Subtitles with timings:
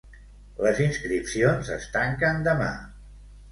[0.67, 2.73] Les inscripcions es tanquen demà.